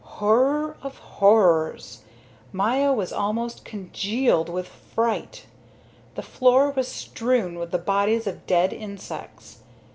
[0.03, 2.01] Horror of horrors!
[2.51, 5.45] Maya was almost congealed with fright:
[6.15, 9.59] the floor was strewn with the bodies of dead insects.